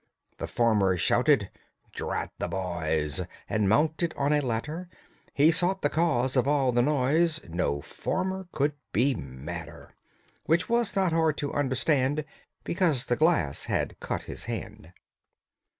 [0.39, 1.51] The farmer shouted,
[1.93, 4.89] "Drat the boys!" And, mounting on a ladder,
[5.31, 9.93] He sought the cause of all the noise; No farmer could be madder,
[10.47, 12.25] Which was not hard to understand
[12.63, 14.91] Because the glass had cut his hand.